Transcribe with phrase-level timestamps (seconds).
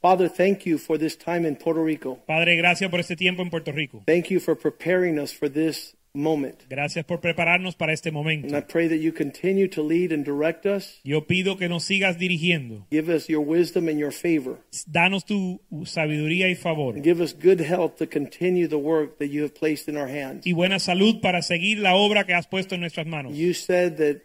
[0.00, 2.18] Father, thank you for this time in Puerto Rico.
[2.26, 4.02] Padre, gracias por este tiempo en Puerto Rico.
[4.06, 6.62] Thank you for preparing us for this moment.
[6.70, 8.46] Gracias por prepararnos para este momento.
[8.46, 11.00] And I pray that you continue to lead and direct us.
[11.04, 12.86] Yo pido que nos sigas dirigiendo.
[12.90, 14.58] Give us your wisdom and your favor.
[14.86, 16.94] Danos tu sabiduría y favor.
[16.94, 20.08] And give us good health to continue the work that you have placed in our
[20.08, 20.46] hands.
[20.46, 23.36] Y buena salud para seguir la obra que has puesto en nuestras manos.
[23.36, 24.22] You said that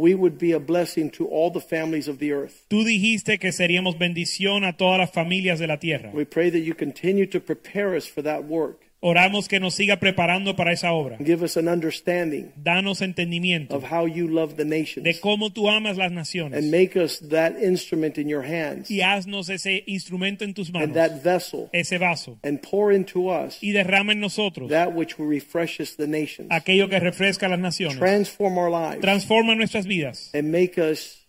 [0.00, 2.64] we would be a blessing to all the families of the earth.
[2.68, 6.10] Tú dijiste que seríamos bendición a todas las familias de la tierra.
[6.14, 8.89] We pray that you continue to prepare us for that work.
[9.02, 11.16] Oramos que nos siga preparando para esa obra.
[11.24, 15.04] Give us an understanding Danos entendimiento of how you love the nations.
[15.04, 16.58] de cómo tú amas las naciones.
[16.58, 18.90] And make us that instrument in your hands.
[18.90, 21.70] Y haznos ese instrumento en tus And that vessel.
[21.72, 22.38] Ese vaso.
[22.42, 26.48] And pour into us Y derrama en nosotros that which refreshes the nations.
[26.50, 27.96] aquello que refresca las naciones.
[27.98, 29.00] Transform our lives.
[29.00, 30.28] Transforma nuestras vidas.
[30.34, 31.26] and make us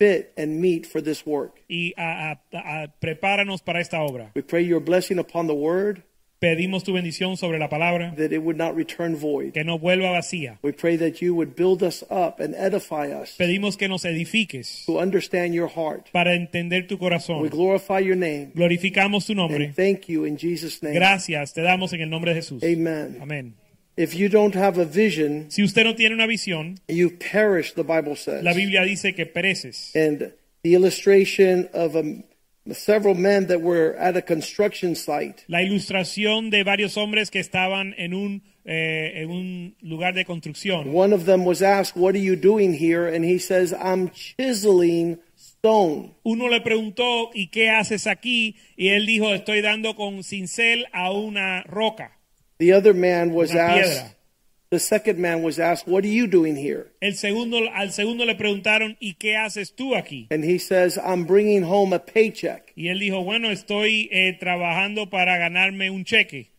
[0.00, 1.62] fit and meet for this work.
[1.68, 4.32] y a- a- a- prepáranos para esta obra.
[4.34, 6.02] We pray your blessing upon the word
[6.38, 9.52] Pedimos tu bendición sobre la palabra, that it would not return void.
[9.54, 10.58] que no vuelva vacía.
[10.62, 14.84] We pray that you would build us up and edify us Pedimos que nos edifiques
[14.84, 16.10] to understand your heart.
[16.12, 17.48] para entender tu We corazón.
[17.48, 19.64] glorify your name Glorificamos tu nombre.
[19.64, 20.94] and thank you in Jesus' name.
[20.94, 22.62] Gracias te damos en el nombre de Jesús.
[22.62, 23.16] Amen.
[23.20, 23.54] Amén.
[23.96, 27.82] If you don't have a vision, Si usted no tiene una visión, you perish, the
[27.82, 28.42] Bible says.
[28.44, 29.90] la Biblia dice que pereces.
[29.96, 32.24] And the illustration of um,
[32.72, 35.44] several men that were at a construction site.
[35.48, 40.94] La ilustración de varios hombres que estaban en un, eh, en un lugar de construcción.
[40.94, 43.06] One of them was asked, What are you doing here?
[43.06, 46.14] And he says, I'm chiseling stone.
[46.24, 48.56] Uno le preguntó, ¿y qué haces aquí?
[48.76, 52.12] Y él dijo, estoy dando con cincel a una roca.
[52.58, 54.15] The other man was asked.
[54.70, 56.92] The second man was asked, What are you doing here?
[57.00, 60.26] El segundo, al segundo le preguntaron, ¿y qué haces tú aquí?
[60.30, 62.72] And he says, I'm bringing home a paycheck.
[62.76, 66.50] Y él dijo, bueno, estoy eh, trabajando para ganarme un cheque.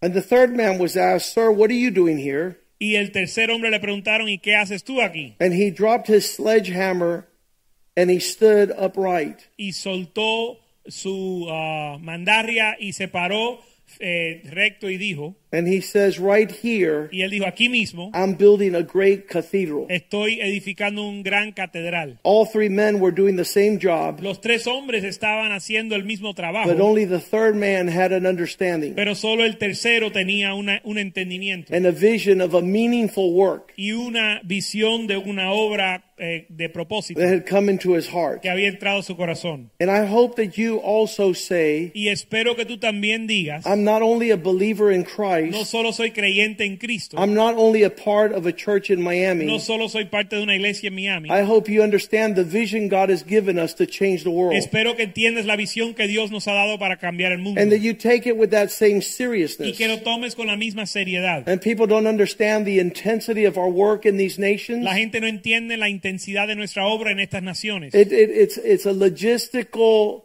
[0.00, 2.60] And the third man was asked, Sir, what are you doing here?
[2.78, 5.36] Y el tercer hombre le preguntaron, ¿y qué haces tú aquí?
[5.40, 7.26] And he dropped his sledgehammer
[7.96, 9.48] and he stood upright.
[9.56, 13.60] Y soltó su ah, mandarria y se paró
[14.00, 18.34] eh, recto y dijo, And he says, Right here, y él dijo, aquí mismo I'm
[18.36, 19.86] building a great cathedral.
[19.88, 22.18] estoy edificando un gran catedral.
[22.22, 26.34] All three men were doing the same job, Los tres hombres estaban haciendo el mismo
[26.34, 30.80] trabajo, but only the third man had an understanding pero solo el tercero tenía una-
[30.84, 36.04] un entendimiento and a vision of a meaningful work y una visión de una obra
[36.16, 38.40] eh, de propósito that had come into his heart.
[38.40, 39.70] que había entrado a su corazón.
[39.80, 44.00] And I hope that you also say, Y espero que tú también digas, I'm not
[44.02, 47.90] only a believer in Christ, no solo soy creyente en Cristo, I'm not only a
[47.90, 49.58] part of a church in no Miami.
[49.60, 53.10] solo soy parte de una iglesia en Miami, I hope you understand the vision God
[53.10, 54.56] has given us to change the world.
[54.56, 57.70] espero que entiendas la visión que Dios nos ha dado para cambiar el mundo And
[57.70, 59.76] that you take it with that same y seriousness.
[59.76, 61.48] que lo tomes con la misma seriedad.
[61.48, 64.84] And people don't understand the intensity of our work in these nations.
[64.84, 67.94] La gente no entiende la intensidad de nuestra obra en estas naciones.
[67.94, 70.24] It, it, it's, it's a logistical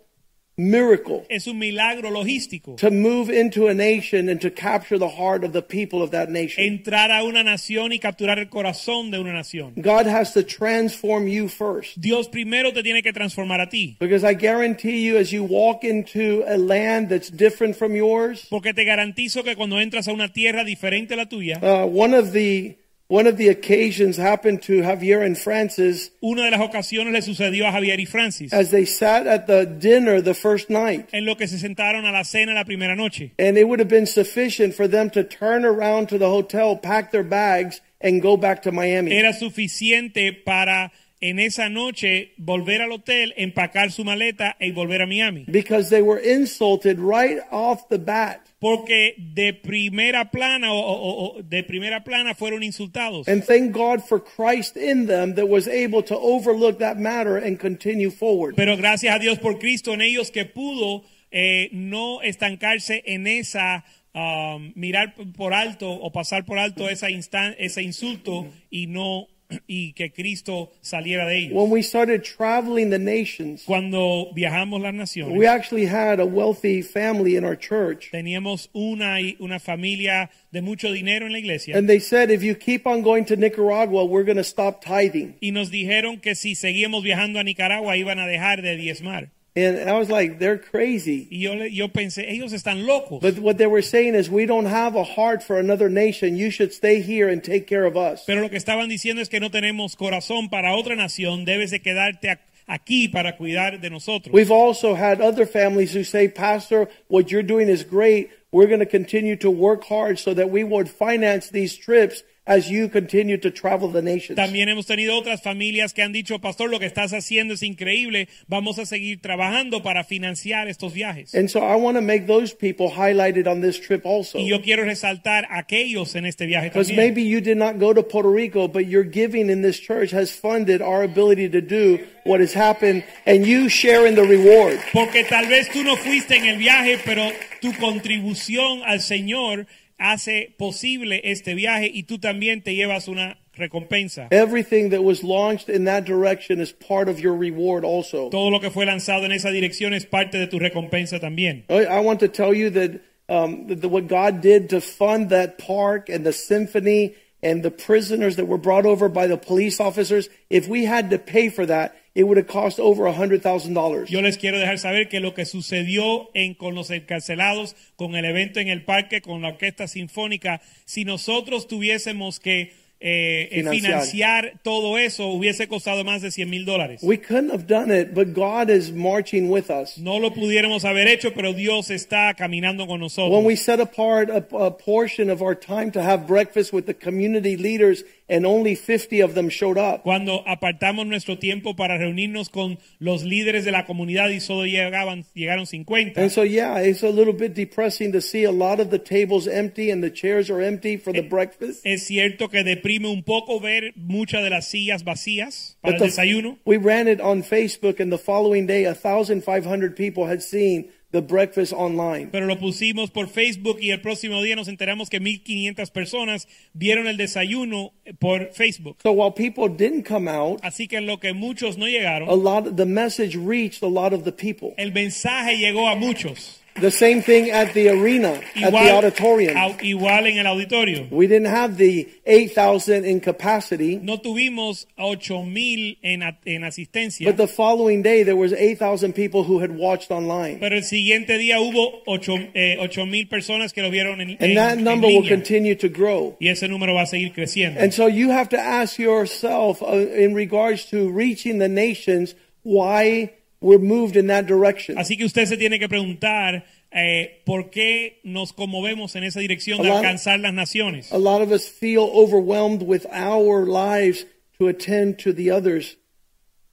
[0.60, 2.76] miracle Es un milagro logístico.
[2.76, 6.30] to move into a nation and to capture the heart of the people of that
[6.30, 6.64] nation.
[6.64, 9.74] Entrar a una nación y capturar el corazón de una nación.
[9.78, 11.98] God has to transform you first.
[11.98, 13.96] Dios primero te tiene que transformar a ti.
[14.00, 18.74] Because I guarantee you, as you walk into a land that's different from yours, Porque
[18.74, 22.34] te garantizo que cuando entras a una tierra diferente a la tuya, uh, one of
[22.34, 22.76] the
[23.10, 27.68] one of the occasions happened to Javier and Francis una de las ocasiones le sucedió
[27.68, 31.10] a Javier y Francis, as they sat at the dinner the first night.
[31.12, 33.32] en lo que se sentaron a la cena la primera noche.
[33.40, 37.12] And it would have been sufficient for them to turn around to the hotel, pack
[37.12, 39.12] their bags, and go back to Miami.
[39.12, 45.06] Era suficiente para en esa noche volver al hotel, empacar su maleta y volver a
[45.06, 45.44] Miami.
[45.48, 48.42] Because they were insulted right off the bat.
[48.60, 53.28] Porque de primera plana o, o- o- de primera plana fueron insultados.
[53.28, 57.58] And thank God for Christ in them that was able to overlook that matter and
[57.60, 58.56] continue forward.
[58.56, 63.86] Pero gracias a Dios por Cristo en ellos que pudo eh, no estancarse en esa
[64.14, 69.28] um, mirar por alto o pasar por alto esa ese insulto y no
[69.68, 71.54] y que Cristo saliera de ellos.
[71.54, 76.82] When we started traveling the nations, Cuando viajamos las naciones, we actually had a wealthy
[76.82, 78.12] family in our church.
[78.12, 82.56] teníamos una, una familia de mucho dinero en la iglesia And they said, if you
[82.56, 85.36] keep on going to Nicaragua, we're going to stop tithing.
[85.42, 89.32] y nos dijeron que si seguíamos viajando a Nicaragua iban a dejar de diezmar.
[89.56, 91.28] And I was like, they're crazy.
[91.32, 93.22] Y yo, yo pensé, ellos están locos.
[93.22, 96.36] But what they were saying is, we don't have a heart for another nation.
[96.36, 98.24] You should stay here and take care of us.
[98.26, 101.80] Pero lo que estaban diciendo es que no tenemos corazón para otra nación, debes de
[101.80, 102.38] quedarte
[102.68, 104.32] aquí para cuidar de nosotros.
[104.32, 108.30] We've also had other families who say, Pastor, what you're doing is great.
[108.52, 112.68] We're going to continue to work hard so that we would finance these trips as
[112.70, 114.36] you continue to travel the nations.
[114.36, 118.28] También hemos tenido otras familias que han dicho, pastor, lo que estás haciendo es increíble,
[118.48, 121.36] vamos a seguir trabajando para financiar estos viajes.
[121.36, 124.40] And so I want to make those people highlighted on this trip also.
[124.40, 127.14] Y yo quiero resaltar a aquellos en este viaje Because también.
[127.14, 130.32] maybe you did not go to Puerto Rico, but your giving in this church has
[130.32, 134.80] funded our ability to do what has happened, and you share in the reward.
[134.92, 137.24] Porque tal vez tú no fuiste en el viaje, pero
[137.62, 139.66] tu contribución al Señor
[140.00, 144.30] hace posible este viaje y tú también te llevas una recompensa.
[144.32, 148.30] Everything that was launched in that direction is part of your reward also.
[148.30, 151.66] Todo lo que fue lanzado en esa dirección es parte de tu recompensa también.
[151.70, 155.58] I I want to tell you that, um, that what God did to fund that
[155.60, 160.30] park and the symphony and the prisoners that were brought over by the police officers,
[160.50, 164.06] if we had to pay for that, it would have cost over a $100,000.
[164.08, 168.26] Yo les quiero dejar saber que lo que sucedió en, con los encarcelados, con el
[168.26, 173.82] evento en el parque, con la orquesta sinfónica, si nosotros tuviésemos que eh, eh, Financiar.
[173.82, 177.00] financiar todo eso, hubiese costado más de 100 mil dólares.
[177.02, 179.98] We couldn't have done it, but God is marching with us.
[179.98, 183.32] No lo pudiéramos haber hecho, pero Dios está caminando con nosotros.
[183.32, 186.94] When we set apart a, a portion of our time to have breakfast with the
[186.94, 190.04] community leaders, and only 50 of them showed up.
[190.04, 195.26] Cuando apartamos nuestro tiempo para reunirnos con los líderes de la comunidad y solo llegaban,
[195.34, 196.22] llegaron 50.
[196.22, 199.48] And so, yeah, it's a little bit depressing to see a lot of the tables
[199.48, 201.86] empty and the chairs are empty for the eh, breakfast.
[201.86, 206.00] Es cierto que deprime un poco ver muchas de las sillas vacías para But el
[206.00, 206.58] the- desayuno.
[206.66, 211.74] we ran it on Facebook, and the following day, 1,500 people had seen the breakfast
[211.74, 212.30] online.
[212.32, 217.08] Pero lo pusimos por Facebook y el próximo día nos enteramos que 1500 personas vieron
[217.08, 218.98] el desayuno por Facebook.
[219.02, 222.34] So while people didn't come out, Así que en lo que muchos no llegaron, a
[222.36, 224.74] lot the message reached a lot of the people.
[224.78, 226.59] el mensaje llegó a muchos.
[226.80, 229.56] The same thing at the arena, at the auditorium.
[229.58, 231.08] au- igual en el auditorio.
[231.12, 237.48] We didn't have the 8,000 in capacity, No tuvimos 8000 en, en asistencia, but the
[237.48, 240.60] following day there was 8,000 people who had watched online.
[240.60, 244.84] pero el siguiente día hubo 8000 personas que lo vieron en, And en- that en
[244.84, 246.36] number will continue to grow.
[246.40, 247.80] Y ese número va a seguir creciendo.
[247.82, 253.32] And so you have to ask yourself uh, in regards to reaching the nations why
[253.62, 254.98] we're moved in that direction.
[254.98, 259.80] Así que usted se tiene que preguntar eh, por qué nos conmovemos en esa dirección
[259.80, 261.12] A de lot- alcanzar las naciones.
[261.12, 264.26] A lot of us feel overwhelmed with our lives
[264.58, 265.98] to attend to the others.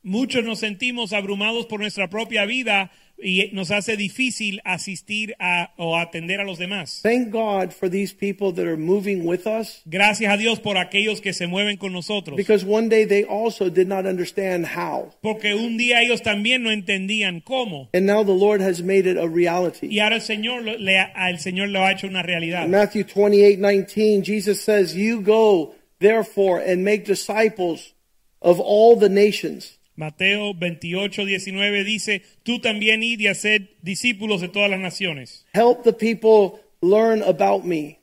[0.02, 5.96] Muchos nos sentimos abrumados por nuestra propia vida y nos hace difícil asistir a, o
[5.96, 7.00] atender a los demás.
[7.02, 11.20] Thank God for these people that are moving with us Gracias a Dios por aquellos
[11.20, 12.36] que se mueven con nosotros.
[12.36, 15.14] because one day they also did not understand how.
[15.22, 17.88] Porque un día ellos también no entendían cómo.
[17.94, 19.88] And now the Lord has made it a reality.
[19.88, 22.64] Y ahora el Señor, le, al Señor lo ha hecho una realidad.
[22.64, 27.94] In Matthew 28 19, Jesus says, You go, therefore, and make disciples
[28.42, 29.75] of all the nations.
[29.96, 35.46] Mateo 28, 19 dice, tú también id y hacer discípulos de todas las naciones.
[35.54, 37.98] Help the people learn about me,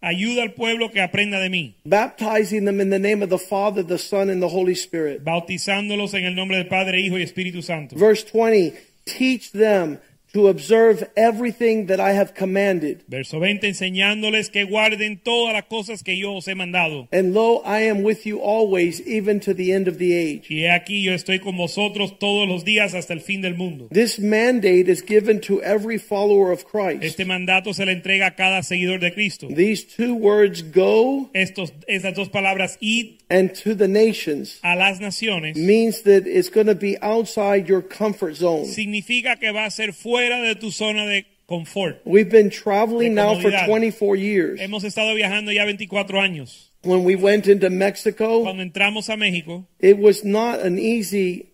[0.00, 3.82] Ayuda al pueblo que aprenda de mí, baptizing them in the name of the Father,
[3.82, 5.24] the Son, and the Holy Spirit.
[5.24, 7.96] bautizándolos en el nombre del Padre, Hijo y Espíritu Santo.
[7.96, 8.74] Verse 20,
[9.06, 9.98] teach them
[10.34, 13.04] to observe everything that I have commanded.
[13.08, 17.08] Verso 20, enseñándoles que guarden todas las cosas que yo os he mandado.
[17.12, 20.50] And lo, I am with you always, even to the end of the age.
[20.50, 23.88] Y aquí yo estoy con vosotros todos los días hasta el fin del mundo.
[23.92, 27.04] This mandate is given to every follower of Christ.
[27.04, 29.46] Este mandato se le entrega a cada seguidor de Cristo.
[29.48, 35.00] These two words, go Estos, estas dos palabras, id and to the nations, a las
[35.00, 38.64] naciones, means that it's going to be outside your comfort zone.
[38.66, 42.00] significa que va a ser fuera de tu zona de confort.
[42.04, 44.60] We've been traveling now for 24 years.
[44.60, 46.70] Hemos estado viajando ya 24 años.
[46.82, 51.53] When we went into Mexico, Cuando entramos a México, it was not an easy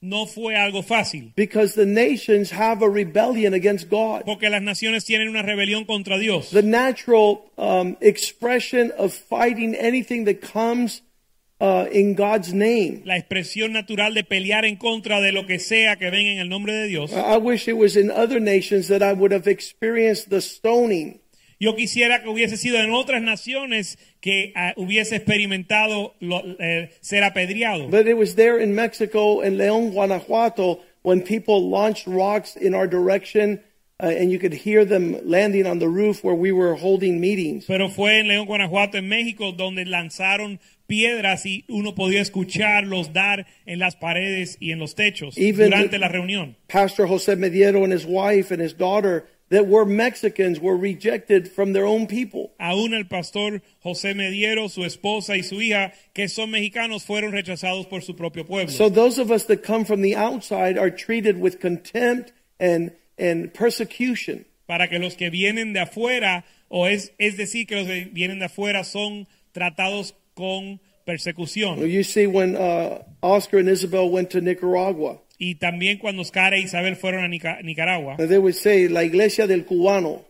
[0.00, 4.22] no fue algo fácil, because the nations have a rebellion against God.
[4.24, 6.50] porque las naciones tienen una rebelión contra Dios.
[6.50, 11.02] The natural um, expression of fighting anything that comes
[11.60, 13.02] uh, in God's name.
[13.04, 16.48] la expresión natural de pelear en contra de lo que sea que venga en el
[16.48, 17.12] nombre de Dios.
[17.12, 21.20] I wish it was in other nations that I would have experienced the stoning.
[21.60, 27.22] Yo quisiera que hubiese sido en otras naciones que ah, hubiese experimentado lo- eh, ser
[27.22, 27.88] apedreado.
[27.90, 32.88] But it was there in Mexico and León, Guanajuato, when people launched rocks in our
[32.88, 33.60] direction,
[34.02, 37.66] uh, and you could hear them landing on the roof where we were holding meetings.
[37.66, 43.46] Pero fue en León, Guanajuato, en México, donde lanzaron piedras y uno podía escucharlos dar
[43.66, 46.56] en las paredes y en los techos Even durante la reunión.
[46.68, 51.72] Pastor Jose Mediero and his wife and his daughter that were Mexicans were rejected from
[51.72, 52.52] their own people.
[52.58, 57.88] Aún el pastor José Mediero, su esposa y su hija, que son mexicanos, fueron rechazados
[57.88, 58.70] por su propio pueblo.
[58.70, 63.52] So those of us that come from the outside are treated with contempt and and
[63.52, 64.46] persecution.
[64.70, 68.38] para que los que vienen de afuera, o es, es decir, que los que vienen
[68.38, 71.80] de afuera son tratados con persecución.
[71.90, 76.60] You see, when uh, Oscar and Isabel went to Nicaragua, Y también cuando Oscar e
[76.60, 80.22] Isabel fueron a Nica- Nicaragua, they would say, La Iglesia del Cubano.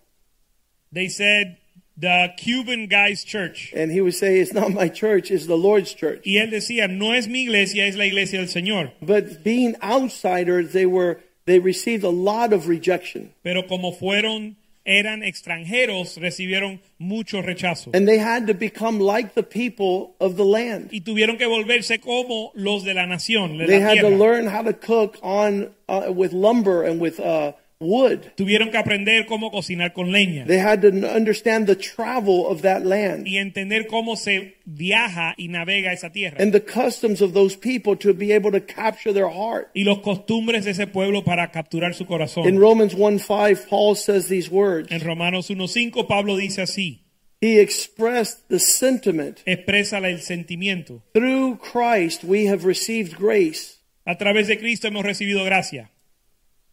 [0.92, 1.56] they said,
[1.96, 3.72] the Cuban guy's church.
[3.76, 6.22] And he would say, It's not my church, it's the Lord's church.
[6.24, 8.92] Y él decía, no es mi iglesia, es la iglesia del Señor.
[9.02, 13.32] But being outsiders, they were they received a lot of rejection.
[13.42, 14.56] Pero como fueron,
[14.90, 17.90] eran extranjeros, recibieron mucho rechazo.
[17.94, 20.90] And they had to become like the people of the land.
[20.92, 24.46] Y tuvieron que volverse como los de la nación, de They la had to learn
[24.46, 28.20] how to cook on uh, with lumber and with uh, wood.
[28.36, 30.44] Tuvieron que aprender cómo cocinar con leña.
[30.46, 35.48] They had to understand the travel of that land y entender cómo se viaja y
[35.48, 39.28] navega esa tierra and the customs of those people to be able to capture their
[39.28, 39.70] heart.
[39.74, 42.04] y los costumbres de ese pueblo para capturar su
[42.44, 42.58] In.
[42.58, 44.92] Romans 1:5 Paul says these words.
[44.92, 47.00] En Romanos 1.5 Pablo dice así,
[47.40, 51.02] He expressed the sentiment expresa el sentimiento.
[51.14, 53.78] through Christ we have received grace.
[54.04, 55.90] A través de Cristo hemos recibido gracia.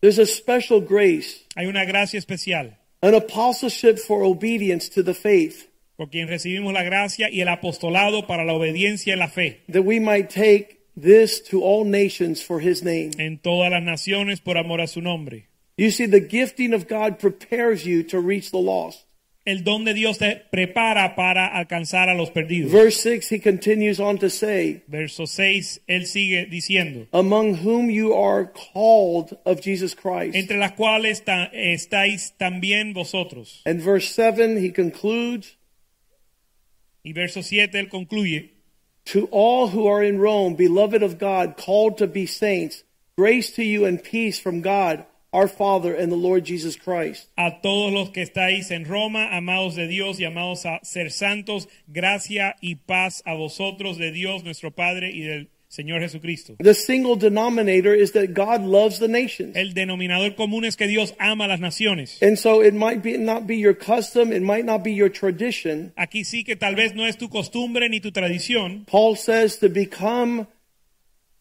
[0.02, 5.68] There's a special grace, Hay una gracia especial an apostleship for obedience to the faith,
[5.98, 9.84] por quien recibimos la gracia y el apostolado para la obediencia y la fe that
[9.84, 13.12] we might take this to all nations for his name.
[13.20, 15.48] en todas las naciones por amor a su nombre.
[15.78, 19.06] You see, the gifting of God prepares you to reach the lost.
[19.48, 22.70] El don de Dios te prepara para alcanzar a los perdidos.
[22.70, 28.14] Verse 6, he continues on to say, Verso 6, él sigue diciendo, among whom you
[28.14, 30.36] are called of Jesus Christ.
[30.36, 33.62] entre las cuales ta- estáis también vosotros.
[33.66, 35.56] And verse 7, he concludes,
[37.06, 38.50] Y verso 7 él concluye,
[39.14, 42.84] To all who are in Rome, beloved of God, called to be saints,
[43.18, 45.06] grace to you and peace from God,
[45.38, 47.30] our Father, and the Lord Jesus Christ.
[47.38, 51.68] a todos los que estáis en Roma, amados de Dios y amados a ser santos,
[51.88, 56.56] gracia y paz a vosotros de Dios nuestro Padre y del Señor Jesucristo.
[56.60, 59.56] The single denominator is that God loves the nations.
[59.56, 62.18] El denominador común es que Dios ama las naciones.
[62.22, 65.94] And so it might be not be your custom, it might not be your tradition.
[65.98, 68.86] Aquí sí que tal vez no es tu costumbre ni tu tradición.
[68.88, 70.48] Paul says to become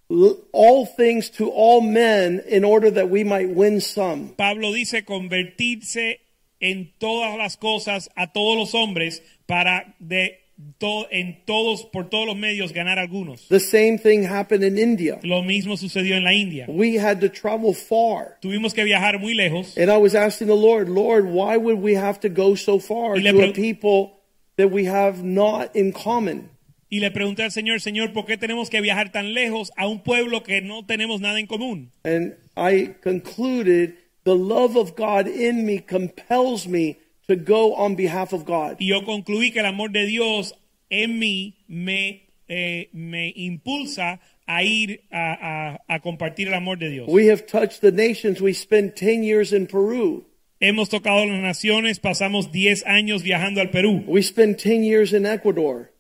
[0.09, 4.35] all things to all men in order that we might win some.
[4.37, 6.21] Pablo dice convertirse
[6.61, 10.39] en todas las cosas a todos los hombres para de
[10.79, 13.47] to- en todos por todos los medios ganar algunos.
[13.49, 15.19] The same thing happened in India.
[15.23, 16.67] Lo mismo sucedió en la India.
[16.69, 18.39] We had to travel far.
[18.41, 21.95] Tuvimos que viajar muy lejos And I was asking the Lord, Lord, why would we
[21.95, 24.13] have to go so far to a people
[24.57, 26.49] that we have not in common?
[26.89, 30.03] Y le pregunté al Señor, Señor, ¿por qué tenemos que viajar tan lejos a un
[30.03, 31.91] pueblo que no tenemos nada en común?
[32.05, 38.33] And I concluded the love of God in me compels me to go on behalf
[38.33, 38.77] of God.
[38.79, 40.55] Y yo concluí que el amor de Dios
[40.91, 46.89] en mí me, eh, me impulsa a ir a, a- a compartir el amor de
[46.91, 47.09] Dios.
[47.09, 48.41] We have touched the nations.
[48.41, 50.25] We spent 10 years in Peru.
[50.61, 55.27] Hemos tocado las naciones, pasamos 10 años viajando al Perú, We spent 10 years in
[55.27, 55.91] Ecuador.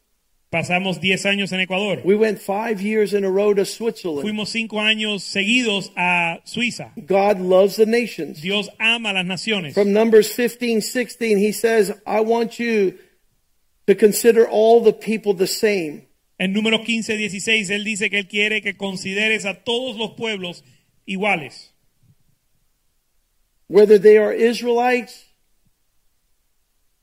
[0.57, 4.23] Pasamos 10 años en Ecuador, We went five years in a row to Switzerland.
[4.23, 6.93] fuimos 5 años seguidos a Suiza.
[7.07, 8.41] God loves the nations.
[8.41, 9.75] Dios ama las naciones.
[9.75, 12.95] From Numbers 15, 16, he says, I want you
[13.87, 16.07] to consider all the people the same.
[16.39, 20.65] En número 15, 16, Él dice que Él quiere que consideres a todos los pueblos
[21.07, 21.69] iguales,
[23.69, 25.25] whether they are Israelites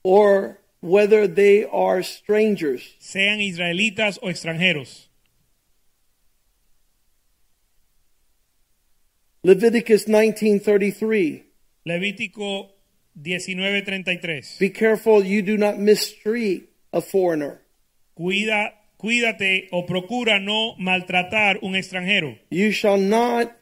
[0.03, 2.81] or whether they are strangers.
[2.99, 5.07] sean israelitas o extranjeros.
[9.43, 11.43] Leviticus 19:33.
[11.85, 12.71] Levítico
[13.15, 14.59] 19:33.
[14.59, 17.61] Be careful you do not mistreat a foreigner.
[18.13, 22.37] Cuida, cuídate o procura no maltratar un extranjero.
[22.49, 23.55] You shall not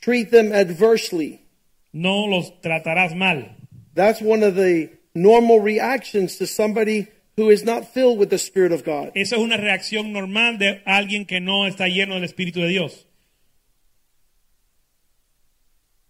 [0.00, 1.42] treat them adversely.
[1.92, 3.56] No los tratarás mal.
[3.94, 8.72] That's one of the normal reactions to somebody who is not filled with the Spirit
[8.72, 9.12] of God.
[9.16, 13.04] Esa es una reacción normal de alguien que no está lleno del Espíritu de Dios.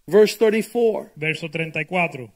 [0.08, 1.12] Verse 34.
[1.16, 2.30] Verso 34.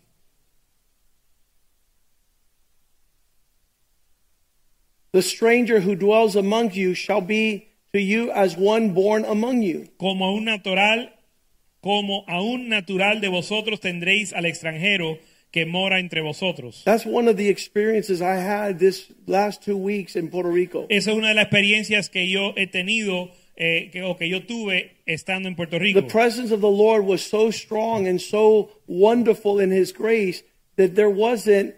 [5.12, 9.88] The stranger who dwells among you shall be to you as one born among you.
[9.98, 11.10] Como un natural,
[11.82, 15.18] como a un natural de vosotros tendréis al extranjero
[15.50, 16.82] que mora entre vosotros.
[16.84, 20.86] That's one of the experiences I had this last two weeks in Puerto Rico.
[20.88, 24.42] Esa es una de las experiencias que yo he tenido eh, que, o que yo
[24.46, 26.06] tuve estando en Puerto The Rico.
[26.06, 30.42] presence of the Lord was so strong and so wonderful in His grace
[30.76, 31.74] that there wasn't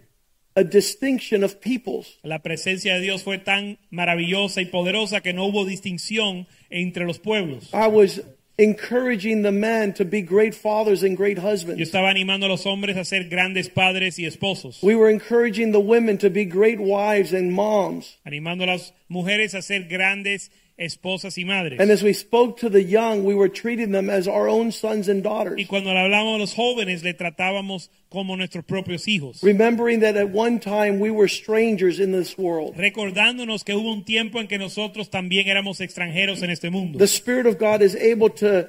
[0.55, 2.19] a distinction of peoples.
[2.23, 7.19] La presencia de Dios fue tan maravillosa y poderosa que no hubo distinción entre los
[7.19, 7.71] pueblos.
[7.73, 8.21] I was
[8.63, 11.81] encouraging the men to be great fathers and great Yo husbands.
[11.81, 15.81] estaba animando a los hombres a ser grandes padres y esposos, We were encouraging the
[15.81, 18.17] women to be great wives and moms.
[18.25, 21.79] animando a las mujeres a ser grandes esposas y madres.
[21.81, 25.09] And as we spoke to the young, we were treating them as our own sons
[25.09, 25.59] and daughters.
[25.59, 30.31] Y cuando hablamos a los jóvenes, le tratábamos como nuestros propios hijos, Remembering that at
[30.31, 32.75] one time we were strangers in this world.
[32.77, 36.99] recordándonos que hubo un tiempo en que nosotros también éramos extranjeros en este mundo.
[36.99, 38.69] The Spirit of God is able to,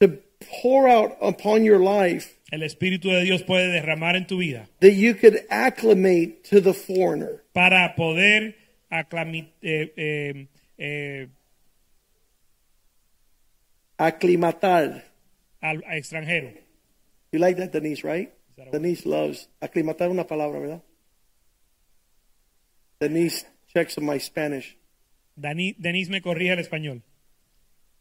[0.00, 0.18] to
[0.62, 4.92] pour out upon your life El Espíritu de Dios puede derramar en tu vida that
[4.92, 7.42] you could acclimate to the foreigner.
[7.52, 8.54] para poder
[8.92, 10.46] aclami- eh, eh,
[10.78, 11.26] eh,
[13.98, 15.04] Aclimatar.
[15.60, 16.52] al a extranjero.
[17.32, 18.32] You like that, Denise, right?
[18.56, 19.48] that Denise loves.
[19.62, 20.82] Aclimatar una palabra, ¿verdad?
[23.00, 24.76] Denise checks on my Spanish.
[25.40, 27.02] Dani- Denise me corrige el español.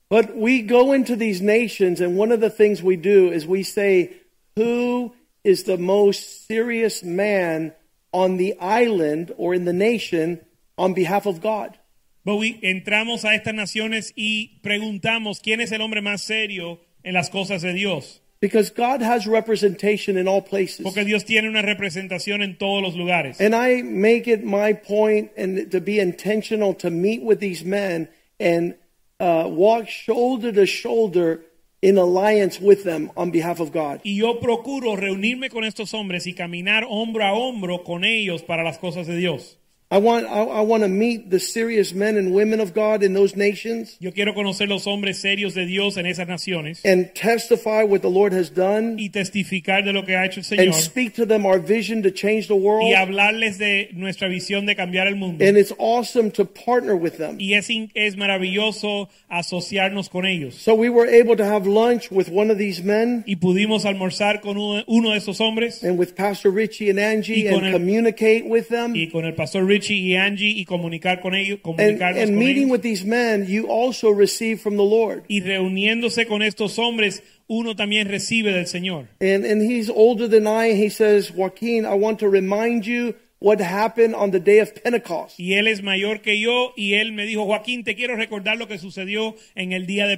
[0.09, 3.63] But we go into these nations, and one of the things we do is we
[3.63, 4.13] say,
[4.55, 7.73] Who is the most serious man
[8.11, 10.41] on the island or in the nation
[10.77, 11.77] on behalf of God?
[12.25, 17.29] Bowie, entramos a estas naciones y preguntamos quién es el hombre más serio en las
[17.29, 18.21] cosas de Dios.
[18.39, 20.81] Because God has representation in all places.
[20.83, 23.39] Porque Dios tiene una representación en todos los lugares.
[23.39, 28.09] And I make it my point and to be intentional to meet with these men
[28.39, 28.75] and
[29.19, 31.45] uh, walk shoulder to shoulder
[31.81, 34.01] in alliance with them on behalf of God.
[34.03, 38.63] Y yo procuro reunirme con estos hombres y caminar hombro a hombro con ellos para
[38.63, 39.57] las cosas de Dios.
[39.93, 43.13] I want I, I want to meet the serious men and women of God in
[43.13, 47.83] those nations Yo quiero conocer los hombres serios de Dios en esas naciones and testify
[47.83, 50.65] what the Lord has done y testificar de lo que ha hecho el Señor.
[50.65, 52.87] and speak to them our vision to change the world.
[52.89, 55.45] y hablarles de nuestra visión de cambiar el mundo.
[55.45, 57.37] And it's awesome to partner with them.
[57.39, 60.55] Y es, es maravilloso asociarnos con ellos.
[60.55, 64.41] So we were able to have lunch with one of these men Y pudimos almorzar
[64.41, 68.45] con uno, uno de esos hombres and with Pastor Richie and Angie and el- communicate
[68.47, 68.95] with them.
[68.95, 72.39] y con el pastor Richie y Angie y comunicar con ellos, And, comunicarnos and con
[72.39, 72.71] meeting ellos.
[72.71, 75.23] with these men, you also receive from the Lord.
[75.27, 79.07] Y reuniéndose con estos hombres, uno también recibe del Señor.
[79.19, 80.73] And, and he's older than I.
[80.73, 85.37] He says, Joaquin, I want to remind you what happened on the day of Pentecost.
[85.37, 88.67] Y él es mayor que yo y él me dijo, Joaquín, te quiero recordar lo
[88.69, 90.17] que sucedió en el día de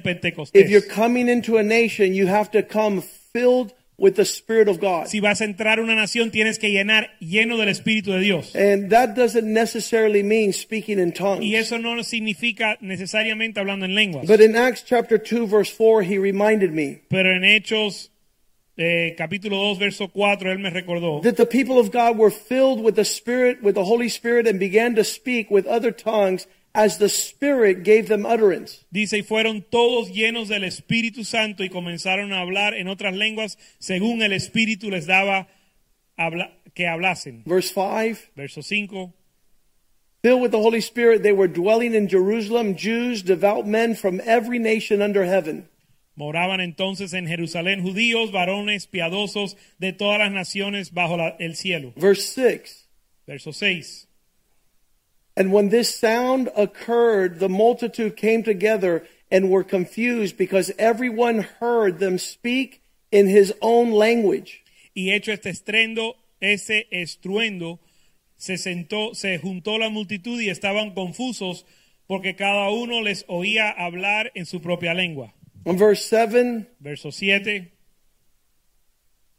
[0.54, 4.78] If you're coming into a nation, you have to come filled with the Spirit of
[4.78, 5.06] God.
[5.06, 8.54] Si vas a entrar a una nación, tienes que llenar lleno del Espíritu de Dios.
[8.54, 11.44] And that doesn't necessarily mean speaking in tongues.
[11.44, 14.26] Y eso no significa necesariamente hablando en lenguas.
[14.26, 18.10] But in Acts chapter 2, verse 4, he reminded me Pero en Hechos
[18.76, 22.82] eh, capítulo 2, verso 4, él me recordó that the people of God were filled
[22.82, 26.46] with the Spirit, with the Holy Spirit, and began to speak with other tongues
[26.76, 28.84] as the Spirit gave them utterance.
[28.92, 33.56] Dice, y fueron todos llenos del Espíritu Santo y comenzaron a hablar en otras lenguas
[33.78, 35.48] según el Espíritu les daba
[36.18, 37.42] habla- que hablasen.
[37.46, 39.14] Verse 5 Verso 5.
[40.22, 44.58] Filled with the Holy Spirit, they were dwelling in Jerusalem, Jews, devout men from every
[44.58, 45.68] nation under heaven.
[46.18, 51.92] Moraban entonces en Jerusalén judíos, varones piadosos de todas las naciones bajo la- el cielo.
[51.96, 52.88] Verse 6
[53.26, 54.05] Verso 6.
[55.36, 61.98] And when this sound occurred, the multitude came together and were confused because everyone heard
[61.98, 64.62] them speak in his own language.
[64.94, 67.80] Y hecho este estrendo, ese estruendo,
[68.36, 71.64] se sentó, se juntó la multitud y estaban confusos
[72.06, 75.34] porque cada uno les oía hablar en su propia lengua.
[75.66, 77.75] In verse 7, Verso 7.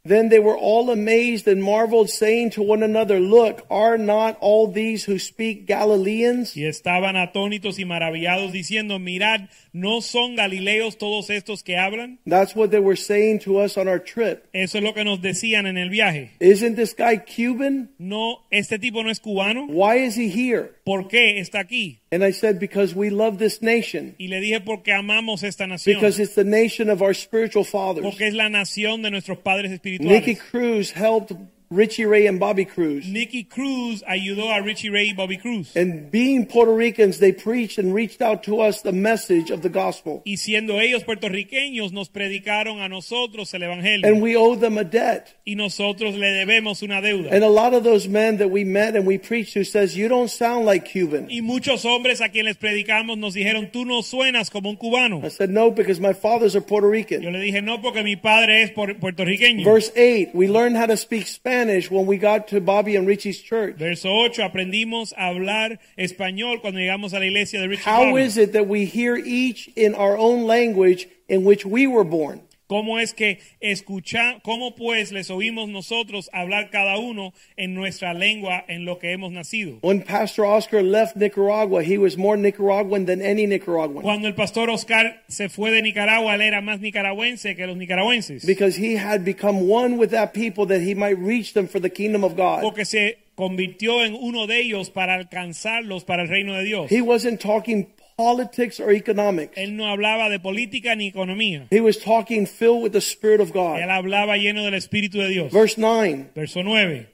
[0.08, 4.66] Then they were all amazed and marveled, saying to one another, Look, are not all
[4.66, 6.56] these who speak Galileans?
[6.56, 12.18] Y estaban atónitos y maravillados diciendo, mirad, ¿no son galileos todos estos que hablan?
[12.26, 14.44] That's what they were saying to us on our trip.
[14.52, 16.30] Eso es lo que nos decían en el viaje.
[16.40, 17.90] Isn't this guy Cuban?
[17.98, 19.66] No, este tipo no es cubano.
[19.68, 20.72] Why is he here?
[20.84, 22.00] ¿Por qué está aquí?
[22.10, 24.14] And I said, Because we love this nation.
[24.18, 25.96] Y le dije porque amamos esta nación.
[25.96, 28.04] Because it's the nation of our spiritual fathers.
[28.04, 30.42] Porque es la nación de nuestros padres Nicky espirituales.
[30.50, 31.36] Cruz helped
[31.70, 33.06] Richie Ray and Bobby Cruz.
[33.06, 35.76] Nicky Cruz ayudó a Richie Ray y Bobby Cruz.
[35.76, 39.68] And being Puerto Ricans, they preached and reached out to us the message of the
[39.68, 40.22] gospel.
[40.24, 44.06] Y siendo ellos puertorriqueños, nos predicaron a nosotros el Evangelio.
[44.08, 45.36] And we owe them a debt.
[45.44, 47.32] y nosotros le debemos una deuda.
[47.34, 50.08] And a lot of those men that we met and we preached to says, you
[50.08, 51.28] don't sound like Cuban.
[51.30, 55.20] y muchos hombres a quienes predicamos nos dijeron, tú no suenas como un cubano.
[55.22, 57.20] I said, no, because my fathers are Puerto Rican.
[57.20, 59.64] Yo le dije, no, porque mi padre es puer- puertorriqueño.
[59.66, 61.57] Verse 8, we learned how to speak Spanish
[61.90, 63.76] when we got to Bobby and Richie's church.
[63.76, 68.22] Verso 8, aprendimos a hablar español cuando llegamos a la iglesia de Richie How Bobby.
[68.22, 72.40] is it that we hear each in our own language in which we were born?
[72.68, 78.62] ¿Cómo es que escucha, cómo pues les oímos nosotros hablar cada uno en nuestra lengua
[78.68, 79.78] en lo que hemos nacido?
[79.80, 84.68] When Pastor Oscar left Nicaragua, he was more Nicaraguan than any Nicaraguan Cuando el pastor
[84.68, 88.44] Oscar se fue de Nicaragua, él era más nicaragüense que los nicaragüenses.
[88.46, 91.88] because he had become one with that people that he might reach them for the
[91.88, 92.60] kingdom of God.
[92.60, 96.90] Porque se convirtió en uno de ellos para alcanzarlos para el reino de Dios.
[96.90, 97.86] He wasn't talking
[98.18, 99.56] politics or economics.
[99.56, 101.68] Él no hablaba de política ni economía.
[101.70, 103.80] He was talking filled with the Spirit of Él God.
[103.88, 105.52] hablaba lleno del Espíritu de Dios.
[105.52, 107.06] Verse 9 Verso 9.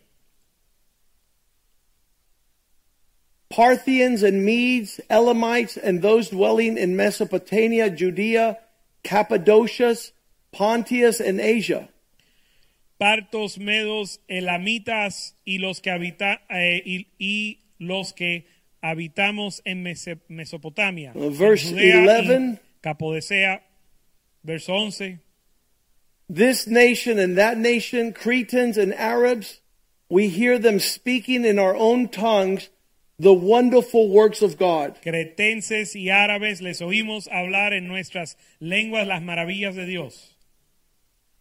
[3.51, 8.59] Parthians and Medes, Elamites, and those dwelling in Mesopotamia, Judea,
[9.05, 9.95] Cappadocia,
[10.51, 11.89] Pontius, and Asia.
[12.99, 18.47] Partos, medos, elamitas y los que habita, eh, y, y los que
[18.85, 19.83] habitamos en
[20.29, 21.13] Mesopotamia.
[21.15, 22.61] Uh, verse en 11.
[22.83, 23.63] Capodesea.
[24.45, 25.21] Verso 11.
[26.29, 29.61] This nation and that nation, Cretans and Arabs,
[30.09, 32.69] we hear them speaking in our own tongues
[33.19, 34.99] the wonderful works of God.
[35.03, 40.34] Cretenses y árabes les oímos hablar en nuestras lenguas las maravillas de Dios.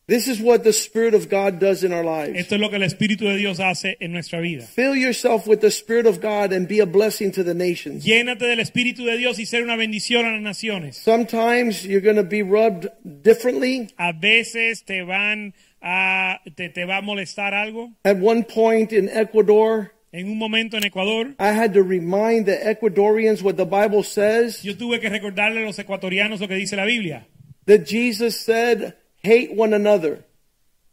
[0.05, 2.37] This is what the Spirit of God does in our lives.
[2.37, 4.63] Esto es lo que el Espíritu de Dios hace en nuestra vida.
[4.63, 8.03] Fill yourself with the Spirit of God and be a blessing to the nations.
[8.03, 10.97] Llénate del Espíritu de Dios y ser una bendición a las naciones.
[10.97, 12.89] Sometimes you're going to be rubbed
[13.23, 13.87] differently.
[13.97, 17.93] A veces te van a te, te va a molestar algo.
[18.03, 22.55] At one point in Ecuador, En un momento en Ecuador, I had to remind the
[22.55, 26.75] Ecuadorians what the Bible says yo tuve que recordarle a los ecuatorianos lo que dice
[26.75, 27.25] la Biblia,
[27.65, 30.25] that Jesus said, hate one another.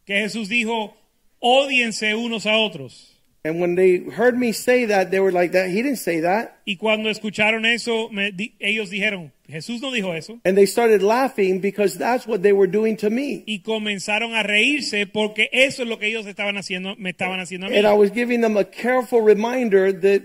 [0.05, 0.93] que Jesús dijo,
[1.39, 3.07] odiense unos a otros.
[3.43, 6.59] And when they heard me say that, they were like, that he didn't say that.
[6.63, 10.39] Y cuando escucharon eso, me di- ellos dijeron, Jesús no dijo eso.
[10.45, 13.43] And they started laughing because that's what they were doing to me.
[13.47, 17.65] Y comenzaron a reírse porque eso es lo que ellos estaban haciendo, me estaban haciendo
[17.65, 17.77] a mí.
[17.77, 20.21] And I was giving them a careful reminder that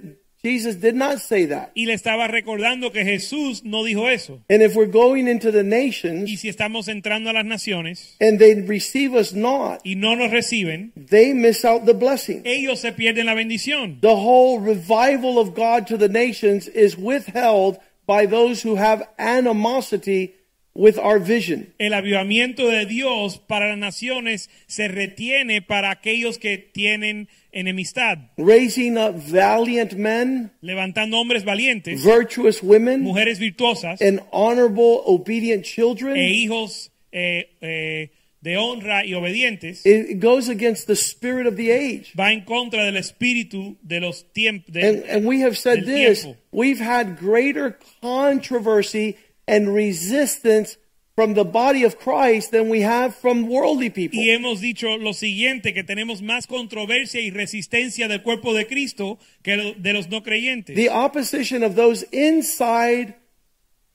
[0.47, 1.73] Jesus did not say that.
[1.75, 4.41] Y le estaba recordando que Jesús no dijo eso.
[4.49, 8.39] And if we're going into the nations, Y si estamos entrando a las naciones and
[8.39, 12.43] they receive us not, y no nos reciben, they miss out the blessing.
[12.45, 14.01] ellos se pierden la bendición.
[14.01, 20.35] The whole revival of God to the nations is withheld by those who have animosity
[20.77, 21.75] with our vision.
[21.79, 28.99] El avivamiento de Dios para las naciones se retiene para aquellos que tienen enemistad, Raising
[28.99, 36.16] up valiant men, levantando hombres valientes, virtuous women, mujeres virtuosas and honorable, obedient children.
[36.16, 38.11] e hijos eh, eh,
[38.42, 39.85] de honra y obedientes.
[39.85, 42.12] It goes against the spirit of the age.
[42.16, 44.77] Va en contra del espíritu de los tiempos.
[44.77, 46.38] And, and we have said this tiempo.
[46.53, 49.16] we've had greater controversy
[49.49, 50.77] and resistance
[51.17, 54.21] from the body of Christ than we have from worldly people.
[54.21, 59.19] Y hemos dicho lo siguiente, que tenemos más controversia y resistencia del cuerpo de Cristo
[59.43, 60.77] que de los no creyentes.
[60.77, 63.15] The opposition of those inside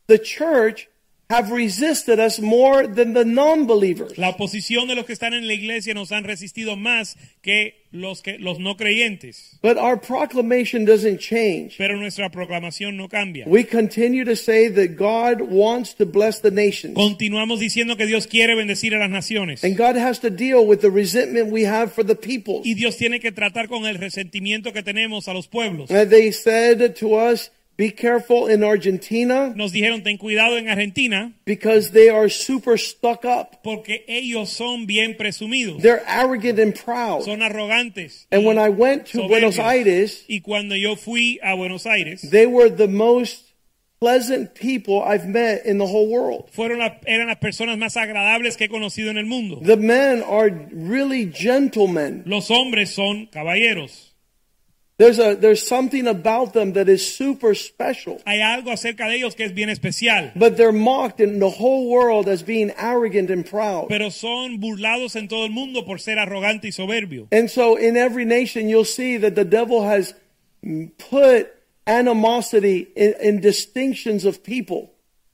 [0.07, 0.89] the church
[1.31, 4.17] have resisted us more than the non believers.
[4.17, 8.21] La oposición de los que están en la iglesia nos han resistido más que los,
[8.21, 9.57] que, los no creyentes.
[9.61, 11.77] But our proclamation doesn't change.
[11.77, 13.45] Pero nuestra proclamación no cambia.
[13.47, 16.95] We continue to say that God wants to bless the nations.
[16.95, 19.63] Continuamos diciendo que Dios quiere bendecir a las naciones.
[19.63, 22.61] And God has to deal with the resentment we have for the people.
[22.63, 25.89] Y Dios tiene que tratar con el resentimiento que tenemos a los pueblos.
[25.91, 31.33] And they said to us, Be careful in Argentina Nos dijeron, ten cuidado en Argentina
[31.45, 33.63] because they are super stuck up.
[33.63, 37.23] porque ellos son bien presumidos, They're arrogant and proud.
[37.23, 38.27] son arrogantes.
[38.31, 39.29] And when I went to soberbios.
[39.29, 43.45] Buenos Aires, y cuando yo fui a Buenos Aires, they were the most
[43.99, 46.49] pleasant people I've met in the whole world.
[46.51, 49.59] fueron la- eran las personas más agradables que he conocido en el mundo.
[49.63, 52.23] The men are really gentlemen.
[52.27, 54.10] Los hombres son caballeros.
[55.01, 58.19] There's a there's something about them that is super special.
[58.27, 61.89] Hay algo acerca de ellos que es bien especial, But they're mocked in the whole
[61.89, 63.87] world as being arrogant and proud.
[63.89, 67.27] pero son burlados en todo el mundo por ser arrogante y soberbio.
[67.31, 70.13] And so in every nation you'll see that the devil has
[71.09, 71.47] put
[71.87, 74.91] animosity in, in distinctions of people.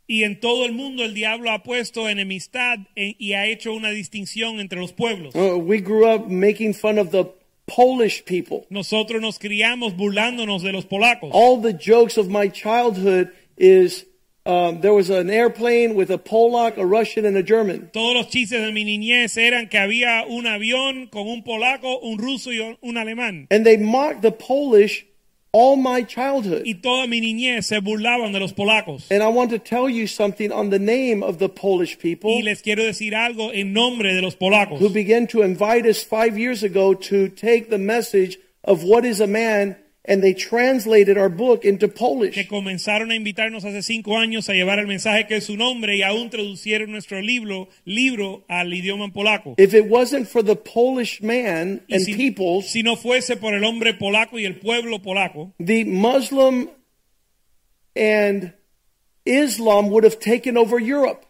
[0.10, 3.90] Y en todo el mundo el diablo ha puesto enemistad en- y ha hecho una
[3.90, 5.36] distinción entre los pueblos.
[5.36, 7.26] Uh, we grew up making fun of the
[7.68, 8.66] Polish people.
[8.70, 11.30] Nosotros nos criamos burlándonos de los polacos.
[11.34, 14.06] All the jokes of my childhood is
[14.46, 17.90] um, there was an airplane with a Polak, a Russian, and a German.
[17.92, 22.18] Todos los chistes de mi niñez eran que había un avión con un polaco, un
[22.18, 23.48] ruso y un alemán.
[23.52, 25.06] And they mocked the Polish
[25.52, 26.64] all my childhood.
[26.66, 29.10] Y toda mi niñez se burlaban de los polacos.
[29.10, 32.42] And I want to tell you something on the name of the Polish people Y
[32.44, 34.80] les quiero decir algo en nombre de los polacos.
[34.80, 39.20] who began to invite us five years ago to take the message of what is
[39.22, 42.34] a man, and they translated our book into Polish.
[42.34, 45.98] que comenzaron a invitarnos hace cinco años a llevar el mensaje que es su nombre
[45.98, 49.56] y aún traducieron nuestro libro, libro al idioma polaco.
[49.58, 53.64] If it wasn't for the Polish man and si, peoples, si no fuese por el
[53.64, 56.70] hombre polaco y el pueblo polaco, the Muslim
[57.96, 58.54] and
[59.26, 61.26] Islam would have taken over Europe.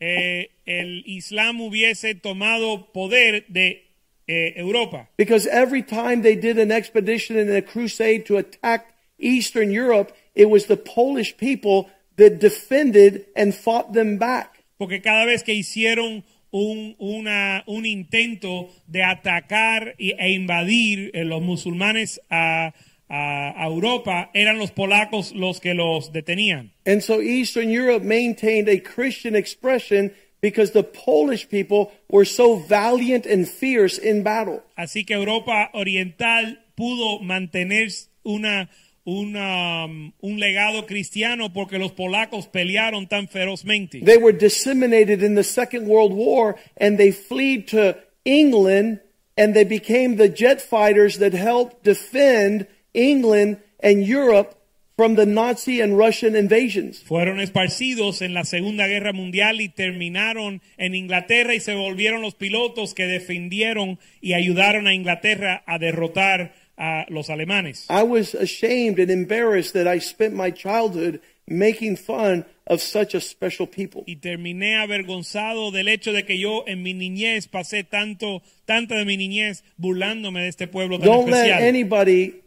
[0.00, 3.85] eh, el Islam hubiese tomado poder de
[4.28, 5.08] Europa.
[5.16, 8.86] Because every time they did an expedition and a crusade to attack
[9.18, 14.64] Eastern Europe, it was the Polish people that defended and fought them back.
[14.78, 21.24] Porque cada vez que hicieron un, una- un intento de atacar y- e invadir eh,
[21.24, 22.72] los musulmanes a,
[23.08, 26.72] a- a Europa, eran los polacos los que los detenían.
[26.84, 30.12] And so Eastern Europe maintained a Christian expression
[30.46, 34.62] because the Polish people were so valiant and fierce in battle.
[34.78, 37.88] Así que Europa Oriental pudo mantener
[38.24, 38.70] una,
[39.04, 44.04] una, um, un legado cristiano porque los polacos pelearon tan ferozmente.
[44.04, 49.00] They were disseminated in the Second World War and they fled to England
[49.36, 54.55] and they became the jet fighters that helped defend England and Europe
[54.96, 57.02] from the Nazi and Russian invasions.
[57.02, 62.34] Fueron esparcidos en la Segunda Guerra Mundial y terminaron en Inglaterra y se volvieron los
[62.34, 67.86] pilotos que defendieron y ayudaron a Inglaterra a derrotar a los alemanes.
[67.90, 73.20] I was ashamed and embarrassed that I spent my childhood making fun of such a
[73.20, 74.02] special people.
[74.06, 79.04] Y terminé avergonzado del hecho de que yo en mi niñez pasé tanto, tanta de
[79.04, 82.45] mi niñez burlándome de este pueblo tan Don't let anybody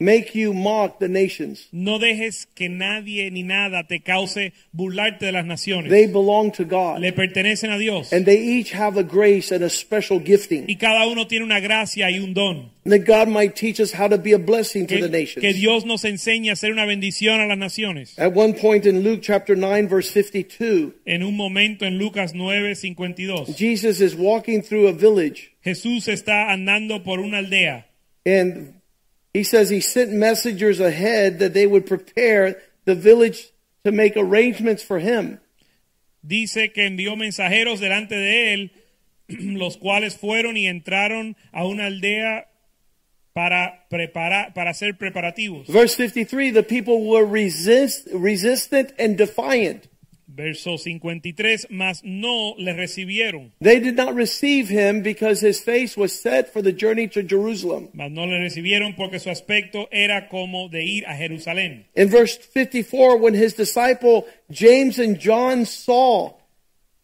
[0.00, 1.68] make you mock the nations.
[1.72, 5.90] No dejes que nadie ni nada te cause burlarte de las naciones.
[5.90, 7.00] They belong to God.
[7.00, 8.12] Le pertenecen a Dios.
[8.12, 10.66] And they each have a grace and a special gifting.
[10.68, 12.70] Y cada uno tiene una gracia y un don.
[12.84, 15.42] That God might teach us how to be a blessing to the nations.
[15.42, 18.18] que Dios nos enseñe a ser una bendición a las naciones.
[18.18, 22.74] At one point in Luke chapter 9 verse 52, En un momento en Lucas 9,
[22.74, 27.86] 52, Jesus is walking through a village Jesús está andando por una aldea
[28.24, 28.77] and
[29.32, 33.50] he says he sent messengers ahead that they would prepare the village
[33.84, 35.40] to make arrangements for him.
[36.22, 38.72] dice que envió mensajeros delante de él,
[39.28, 42.48] los cuales fueron y entraron a una aldea
[43.32, 45.68] para preparar, para hacer preparativos.
[45.68, 49.88] Verse 53, the people were resist, resistant and defiant.
[50.38, 56.12] Verso 53, mas no le recibieron, They did not receive him because his face was
[56.12, 57.88] set for the journey to Jerusalem.
[57.92, 61.86] mas no le recibieron porque su aspecto era como de ir a Jerusalén.
[61.96, 66.34] In verse 54, when his disciple James and John saw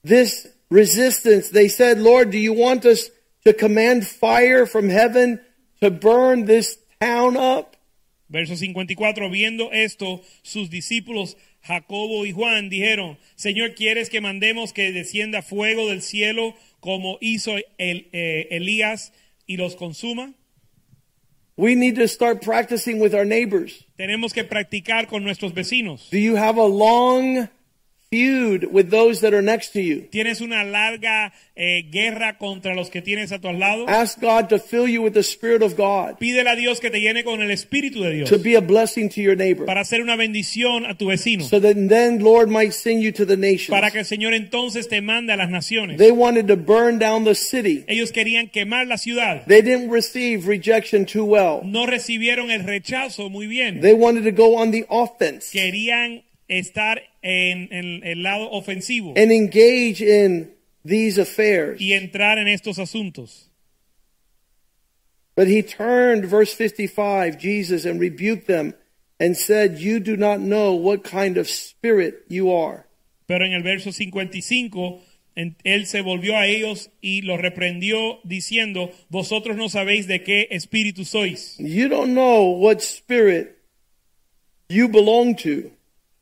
[0.04, 3.10] this resistance, they said, Lord, do you want us
[3.44, 5.40] to command fire from heaven
[5.80, 7.76] to burn this town up?
[8.30, 14.92] Verso 54, viendo esto, sus discípulos Jacobo y Juan dijeron, Señor, ¿quieres que mandemos que
[14.92, 19.12] descienda fuego del cielo como hizo el, eh, Elías
[19.46, 20.34] y los consuma?
[21.56, 23.86] We need to start practicing with our neighbors.
[23.96, 26.10] Tenemos que practicar con nuestros vecinos.
[26.10, 27.48] Do you have a long
[28.14, 30.02] feud with those that are next to you.
[30.10, 33.86] Tienes una larga eh, guerra contra los que tienes a tu lado.
[33.88, 37.00] Ask God to fill you with the Spirit of God Pídele a Dios que te
[37.00, 39.66] llene con el Espíritu de Dios to be a blessing to your neighbor.
[39.66, 41.44] para hacer una bendición a tu vecino.
[41.44, 43.70] So that then Lord might send you to the nations.
[43.70, 45.98] Para que el Señor entonces te mande a las naciones.
[45.98, 47.84] They wanted to burn down the city.
[47.88, 49.44] Ellos querían quemar la ciudad.
[49.46, 51.62] They didn't receive rejection too well.
[51.64, 53.80] No recibieron el rechazo muy bien.
[53.80, 59.30] They wanted to go on the offense Querían estar en, en el lado ofensivo and
[59.32, 60.50] engage in
[60.86, 61.80] these affairs.
[61.80, 63.50] y entrar en estos asuntos.
[65.36, 68.74] But he turned, verse 55, Jesus, and rebuked them
[69.18, 72.86] and said, You do not know what kind of spirit you are.
[73.26, 75.00] Pero en el verso 55,
[75.34, 80.46] en- él se volvió a ellos y los reprendió diciendo, vosotros no sabéis de qué
[80.50, 81.56] espíritu sois.
[81.58, 83.58] You don't know what spirit
[84.68, 85.72] you belong to.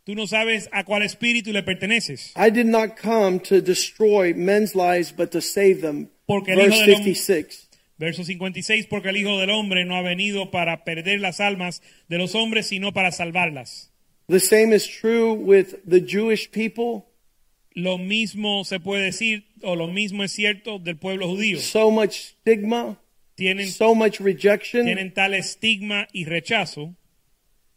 [0.04, 2.32] Tú no sabes a cuál espíritu le perteneces.
[2.36, 6.08] I did not come to destroy men's lives, but to save them.
[6.26, 7.68] Porque Verse Hijo del Hombre- 56.
[7.98, 12.18] Verso 56, porque el Hijo del Hombre no ha venido para perder las almas de
[12.18, 13.92] los hombres, sino para salvarlas.
[14.28, 17.04] The same is true with the Jewish people.
[17.74, 21.60] Lo mismo se puede decir, o lo mismo es cierto del pueblo judío.
[21.60, 22.98] So much stigma,
[23.36, 24.84] Tienen, so much rejection.
[24.84, 26.96] tienen tal estigma y rechazo.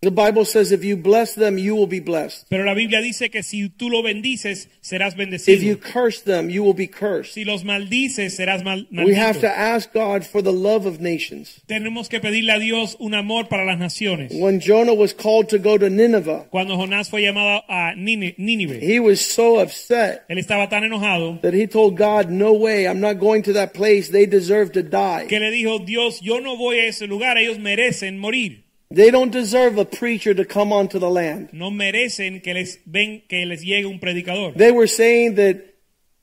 [0.02, 2.46] The Bible says if you bless them, you will be blessed.
[2.50, 5.56] Pero la Biblia dice que si tú lo bendices, serás bendecido.
[5.58, 7.34] If you curse them, you will be cursed.
[7.34, 11.60] Si los maldices, serás mal, We have to ask God for the love of nations.
[11.66, 14.32] Tenemos que pedirle a Dios un amor para las naciones.
[14.36, 18.80] When Jonah was called to go to Nineveh, Cuando Jonás fue llamado a Níni- Nínive,
[18.84, 23.00] he was so upset él estaba tan enojado that he told God, No way, I'm
[23.00, 24.10] not going to that place.
[24.10, 25.26] They deserve to die.
[25.28, 28.65] que le dijo, Dios, yo no voy a ese lugar, ellos merecen morir.
[28.92, 31.50] They don't deserve a preacher to come onto the land.
[31.54, 34.54] No merecen que les ven que les llegue un predicador.
[34.56, 35.58] They were saying that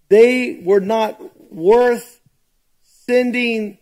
[0.08, 1.20] they were not
[1.52, 2.20] worth
[2.82, 3.78] sending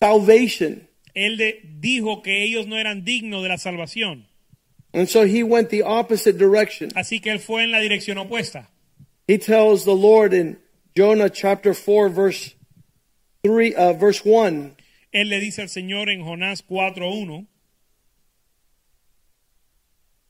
[0.00, 0.88] salvation.
[1.14, 4.24] Él de- dijo que ellos no eran dignos de la salvación.
[4.92, 6.90] And so he went the opposite direction.
[6.94, 8.68] Así que él fue en la dirección opuesta.
[9.26, 10.58] He tells the Lord in
[10.96, 12.54] Jonah chapter 4 verse
[13.42, 14.76] 3 uh, verse 1
[15.12, 17.46] Él le dice al Señor en Jonás 4.1,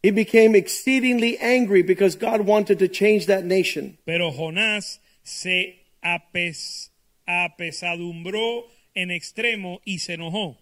[0.05, 3.97] he became exceedingly angry because God wanted to change that nation.
[4.05, 6.91] pero Jonás se apes-
[7.27, 8.65] apesadumbró
[8.95, 10.57] en extremo y se enojó.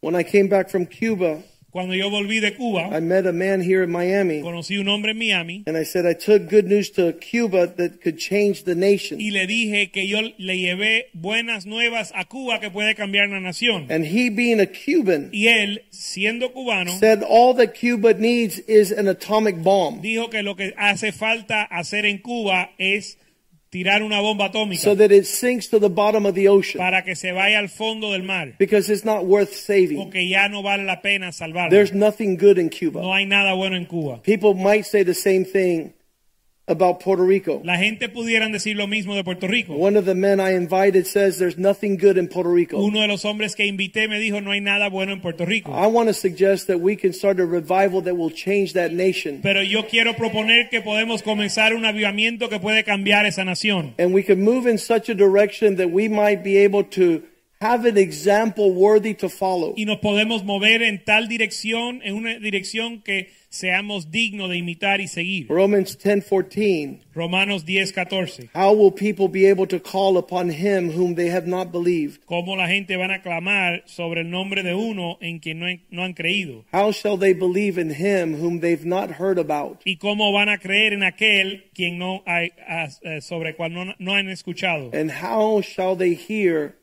[0.00, 3.60] When I came back from Cuba, Cuando yo volví de Cuba, I met a man
[3.62, 6.90] here in Miami conocí un hombre en Miami and I said I took good news
[6.92, 9.20] to Cuba that could change the nation.
[9.20, 13.38] y le dije que yo le llevé buenas nuevas a Cuba que puede cambiar la
[13.38, 13.86] nación.
[13.88, 18.90] And he being a Cuban Y él, siendo cubano, said all that Cuba needs is
[18.90, 23.16] an atomic bomb dijo que lo que hace falta hacer en Cuba es
[23.70, 27.02] tirar una bomba atómica so that it sinks to the bottom of the ocean para
[27.02, 29.96] que se vaya al fondo del mar, because it's not worth saving.
[29.96, 31.70] porque ya no vale la pena salvarla.
[31.70, 33.00] There's nothing good in Cuba.
[33.00, 34.20] No hay nada bueno en Cuba.
[34.22, 35.92] People might say the same thing
[36.68, 37.60] about Puerto Rico.
[37.64, 39.74] La gente pudieran decir lo mismo de Puerto Rico.
[39.74, 42.78] One of the men I invited says there's nothing good in Puerto Rico.
[42.78, 45.72] Uno de los hombres que invité me dijo no hay nada bueno en Puerto Rico.
[45.72, 49.40] I want to suggest that we can start a revival that will change that nation.
[49.42, 53.94] Pero yo quiero proponer que podemos comenzar un avivamiento que puede cambiar esa nación.
[53.98, 57.22] And we can move in such a direction that we might be able to
[57.60, 59.74] have an example worthy to follow.
[59.76, 65.00] Y nos podemos mover en tal dirección, en una dirección que seamos dignos de imitar
[65.00, 65.46] y seguir.
[65.48, 68.50] Romans 10:14 Romanos 10, 14.
[68.54, 72.24] How will people be able to call upon him whom they have not believed?
[72.24, 76.04] Cómo la gente van a clamar sobre el nombre de uno en quien no, no
[76.04, 76.64] han creído.
[76.72, 79.82] How shall they believe in him whom they've not heard about?
[79.84, 82.52] Y cómo van a creer en aquel quien no hay,
[83.20, 84.90] sobre cual no, no han escuchado.
[84.94, 86.79] And how shall they hear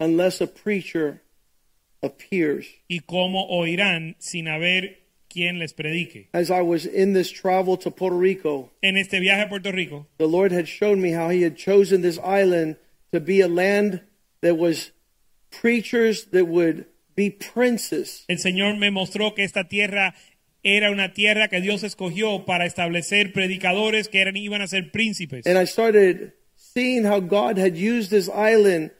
[0.00, 1.22] unless a preacher
[2.02, 2.66] appears?
[2.88, 6.28] Y cómo oirán sin haber quien les predique.
[6.32, 10.06] As I was in this travel to Puerto Rico, En este viaje a Puerto Rico,
[10.18, 12.76] the Lord had shown me how He had chosen this island
[13.12, 14.00] to be a land
[14.42, 14.92] that was
[15.50, 18.24] preachers that would be princes.
[18.28, 20.14] el Señor me mostró que esta tierra
[20.62, 25.46] era una tierra que Dios escogió para establecer predicadores que eran, iban a ser príncipes.
[25.46, 28.90] And I started seeing how God had used this island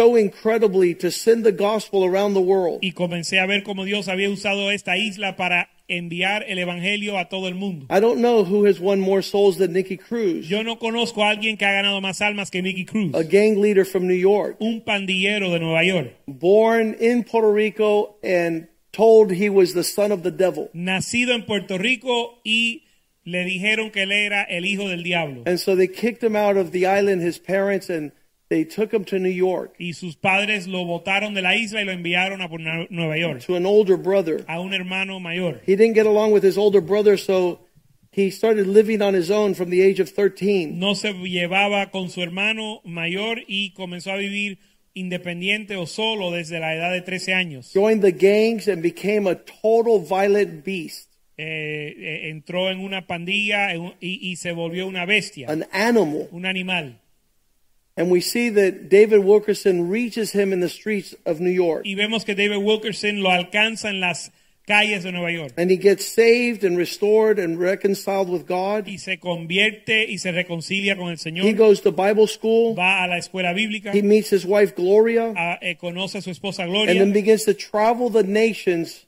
[0.00, 2.78] so incredibly to send the gospel around the world.
[2.82, 7.28] Y comencé a ver cómo Dios había usado esta isla para enviar el evangelio a
[7.28, 7.86] todo el mundo.
[7.90, 11.30] I don't know who has won more souls than Nicky Cruz, Yo no conozco a
[11.30, 14.56] alguien que ha ganado más almas que Nicky Cruz, a gang leader from New York,
[14.60, 20.12] un pandillero de Nueva York, born in Puerto Rico and told he was the son
[20.12, 20.70] of the devil.
[20.72, 22.84] nacido en Puerto Rico y
[23.24, 25.42] le dijeron que él era el hijo del diablo.
[25.44, 28.12] And so they kicked him out of the island, his parents, and
[28.50, 31.84] they took him to New York Y sus padres lo botaron de la isla y
[31.84, 34.44] lo enviaron a por Nueva York, to an older brother.
[34.48, 35.62] a un hermano mayor.
[35.64, 37.60] He didn't get along with his older brother, so
[38.12, 40.78] he started living on his own from the age of 13.
[40.78, 44.58] No se llevaba con su hermano mayor y comenzó a vivir
[44.94, 47.72] independiente o solo desde la edad de 13 años.
[47.72, 51.06] Joined the gangs and became a total violent beast,
[51.42, 56.28] Eh, eh, entró en una pandilla y, y se volvió una bestia, an animal.
[56.32, 56.99] un animal.
[57.96, 61.82] And we see that David Wilkerson reaches him in the streets of New York.
[61.84, 64.30] Y vemos que David Wilkerson lo alcanza en las
[64.66, 65.52] calles de Nueva York.
[65.58, 68.86] And he gets saved and restored and reconciled with God.
[68.86, 71.44] Y se convierte y se reconcilia con el Señor.
[71.44, 72.74] He goes to Bible school.
[72.76, 75.32] Va a la escuela bíblica, He meets his wife Gloria.
[75.36, 76.92] a- eh, conoce a su esposa Gloria.
[76.92, 79.06] And then begins to travel the nations,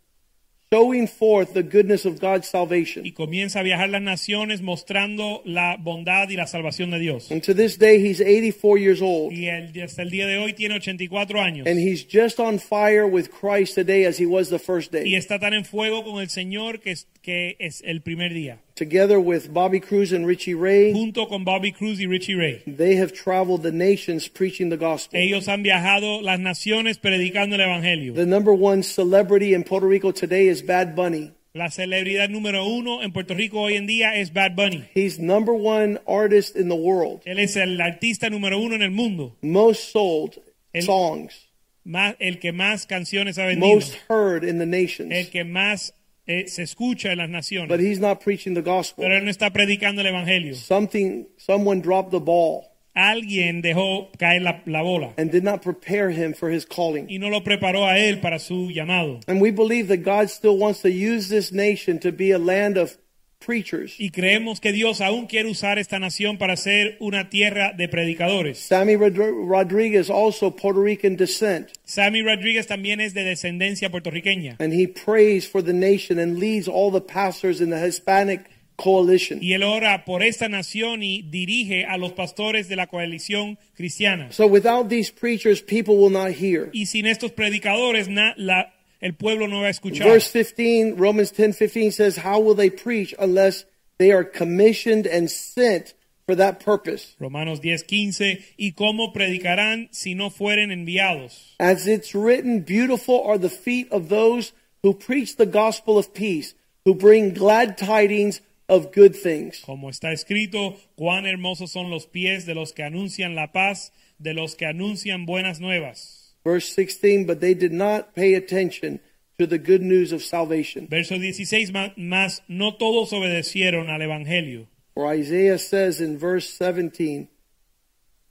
[0.72, 3.04] showing forth the goodness of God's salvation.
[3.04, 7.30] y comienza a viajar las naciones mostrando la bondad y la salvación de Dios.
[7.30, 9.32] And to this day, he's 84 years old.
[9.32, 11.66] Y el- hasta el día de hoy tiene 84 años.
[11.66, 15.14] And he's just on fire with Christ today as he was the first Y day.
[15.16, 18.58] está tan en fuego con el Señor que que es el primer día.
[18.74, 22.62] Together with Bobby Cruz and Richie Ray, Junto con Bobby Cruz y Richie Ray.
[22.66, 25.18] they have traveled the nations preaching the gospel.
[25.20, 28.14] Ellos han viajado las naciones predicando el Evangelio.
[28.14, 31.32] The number one celebrity in Puerto Rico today is Bad Bunny.
[31.54, 34.84] La celebridad número uno en Puerto Rico hoy en día es Bad Bunny.
[34.94, 37.20] He's number one artist in the world.
[37.26, 39.36] Él es el artista número uno en el mundo.
[39.42, 40.38] Most sold
[40.72, 41.50] El- songs,
[41.84, 43.74] Más, el que más canciones ha vendido.
[43.74, 45.12] most heard in the nations.
[45.12, 45.92] El que más
[46.26, 49.04] eh, se escucha en las But he's not preaching the gospel.
[49.04, 50.54] Pero él no está predicando el Evangelio.
[50.54, 56.10] Something, someone dropped the ball Alguien dejó caer la, la bola and did not prepare
[56.10, 57.06] him for his calling.
[57.08, 59.20] y no lo preparó a él para su llamado.
[59.26, 62.76] And we believe that God still wants to use this nation to be a land
[62.76, 62.98] of
[63.45, 63.95] preachers.
[63.99, 68.59] Y creemos que Dios aún quiere usar esta nación para ser una tierra de predicadores.
[68.59, 69.16] Sammy Rod-
[69.49, 74.57] Rodriguez, also Puerto Rican descent, Sammy Rodríguez también es de descendencia puertorriqueña.
[74.61, 78.43] and he prays for the nation and leads all the pastors in the Hispanic
[78.76, 79.38] coalition.
[79.43, 84.32] Y él ora por esta nación y dirige a los pastores de la coalición cristiana.
[84.32, 86.70] So without these preachers, people will not hear.
[86.72, 88.72] Y sin estos predicadores, na- la-
[89.03, 90.07] el pueblo no va a escuchar.
[90.07, 93.64] Verse 15, Romans 10 15 says, How will they preach unless
[93.98, 95.94] they are commissioned and sent
[96.24, 97.16] for that purpose?
[97.18, 98.38] Romanos 10, 15.
[98.57, 101.55] ¿Y cómo predicarán si no fueren enviados?
[101.59, 106.55] As it's written, beautiful are the feet of those who preach the gospel of peace,
[106.84, 109.62] who bring glad tidings of good things.
[109.64, 114.32] Como está escrito, cuán hermosos son los pies de los que anuncian la paz, de
[114.32, 116.21] los que anuncian buenas nuevas.
[116.45, 119.01] Verse 16, but they did not pay attention
[119.38, 120.88] to the good news of salvation.
[120.88, 124.66] Verso 16 ma- más, no todos obedecieron al Evangelio.
[124.95, 127.28] For Isaiah says in verse 17,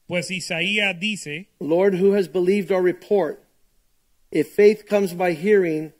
[0.07, 3.43] Pues Isaías dice, Lord, who has believed our report?
[4.29, 5.93] If faith comes by hearing,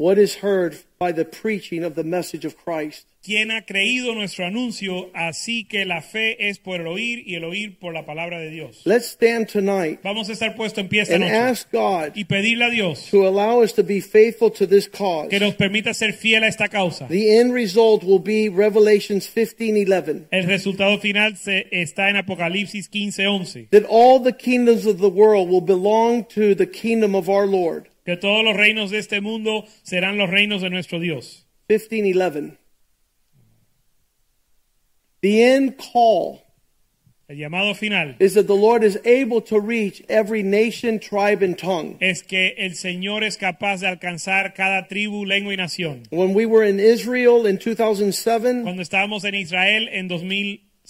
[0.00, 3.06] what is heard by the preaching of the message of Christ?
[3.22, 5.10] ¿quién ha creído nuestro anuncio?
[5.14, 8.50] Así que la fe es por el oír y el oír por la palabra de
[8.50, 8.82] Dios.
[8.84, 12.24] Let's stand tonight Vamos a estar puestos en pie esta and noche ask God y
[12.24, 15.28] pedirle a Dios to allow us to be faithful to this cause.
[15.28, 17.06] que nos permita ser fiel a esta causa.
[17.08, 20.28] The end result will be Revelations 15:11.
[20.30, 23.68] El resultado final se, está en Apocalipsis 15:11.
[23.70, 27.89] That all the kingdoms of the world will belong to the kingdom of our Lord.
[28.04, 31.46] Que todos los reinos de este mundo serán los reinos de nuestro Dios.
[31.68, 32.56] 15:11.
[35.20, 36.40] The end call
[37.30, 41.56] El llamado final is that the Lord is able to reach every nation, tribe, and
[41.56, 41.96] tongue.
[42.00, 46.02] es que el Señor es capaz de alcanzar cada tribu, lengua y nación.
[46.10, 50.08] When we were in Israel in 2007, Cuando estábamos en Israel en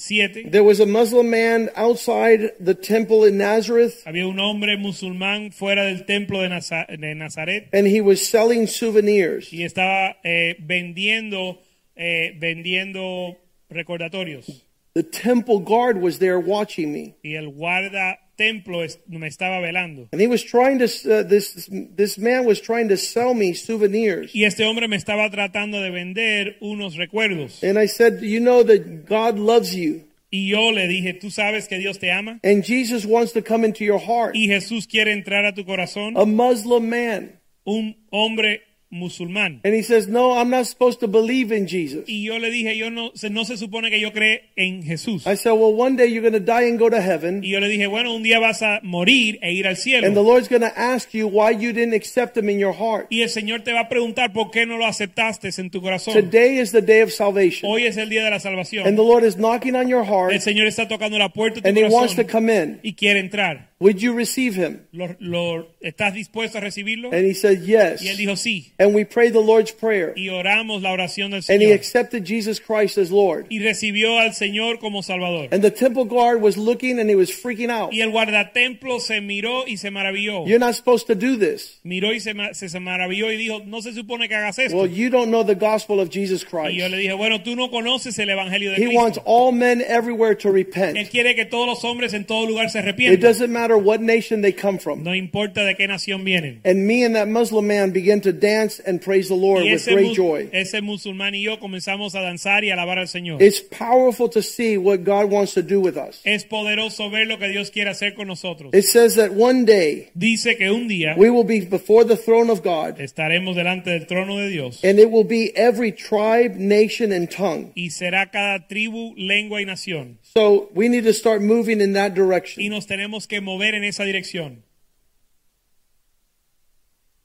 [0.01, 5.53] 2007, there was a Muslim man outside the temple in Nazareth, había un hombre musulmán
[5.53, 9.53] fuera del templo de, Naza- de Nazaret and he was selling souvenirs.
[9.53, 11.59] y estaba eh, vendiendo,
[11.97, 13.37] eh, vendiendo
[13.71, 14.65] recordatorios.
[14.95, 17.15] The temple guard was there watching me.
[17.23, 20.09] Y el guarda templo me estaba velando.
[20.13, 24.35] And he was trying to, uh, this, this man was trying to sell me souvenirs.
[24.35, 27.63] Y este hombre me estaba tratando de vender unos recuerdos.
[27.63, 30.05] And I said, You know that God loves you.
[30.33, 32.39] Y yo le dije, ¿tú sabes que Dios te ama?
[32.45, 34.35] And Jesus wants to come into your heart.
[34.35, 36.17] Y Jesús quiere entrar a tu corazón.
[36.17, 37.41] A Muslim man.
[37.65, 39.61] Un hombre musulmán.
[39.65, 42.05] And he says, No, I'm not supposed to believe in Jesus.
[42.09, 45.27] Y yo le dije, yo no, se- no se supone que yo cree en Jesús.
[45.27, 47.43] I said, Well, one day you're going to die and go to heaven.
[47.43, 50.23] Y yo le dije, bueno, un día vas a morir e ir al And the.
[50.23, 53.07] Lord's going to ask you why you didn't accept him in your heart.
[53.11, 56.15] Y el Señor te va a preguntar por qué no lo aceptaste en tu corazón.
[56.15, 57.71] Today is the day of salvation.
[57.71, 58.41] Hoy es el día de la
[58.85, 61.69] And the Lord is knocking on your heart El Señor está tocando la puerta de
[61.69, 62.81] and tu he wants to come in.
[62.83, 63.70] y quiere entrar.
[63.83, 64.83] Would you receive him?
[64.93, 67.15] Lo- lo- ¿Estás dispuesto a recibirlo?
[67.15, 68.03] And he said, Yes.
[68.03, 68.73] Y él dijo sí.
[68.79, 70.13] And we prayed the Lord's Prayer.
[70.17, 71.55] Y oramos la oración del Señor.
[71.55, 73.47] And he accepted Jesus Christ as Lord.
[73.49, 75.49] Y recibió al Señor como Salvador.
[75.51, 77.91] And the temple guard was looking and he was freaking out.
[77.91, 80.47] Y el guardatemplo se miró y se maravilló.
[80.47, 81.81] You're not supposed to do this.
[81.83, 84.77] Miró y se, se, maravilló y dijo, no se supone que hagas esto.
[84.77, 86.75] Well, you don't know the gospel of Jesus Christ.
[86.75, 89.81] y yo le dije, bueno, tú no conoces el Evangelio de He wants all men
[89.81, 90.99] everywhere to repent.
[90.99, 94.43] Él quiere que todos los hombres en todo lugar se It doesn't matter what nation
[94.43, 95.03] they come from.
[95.03, 96.61] No importa de qué nación vienen.
[96.65, 100.15] And me and that Muslim man began to dance and praise the Lord with great
[100.15, 100.49] joy.
[100.53, 103.41] ese musulmán y yo comenzamos a danzar y alabar al Señor.
[103.43, 106.21] It's powerful to see what God wants to do with us.
[106.25, 108.73] es poderoso ver lo que Dios quiere hacer con nosotros.
[108.75, 112.51] It says that one day Dice que un día we will be before the throne
[112.51, 117.13] of God, estaremos delante del trono de Dios and it will be every tribe, nation,
[117.13, 117.73] and tongue.
[117.75, 120.19] y será cada tribu, lengua y nación.
[120.23, 122.63] So we need to start moving in that direction.
[122.63, 124.65] Y nos tenemos que mover en esa dirección.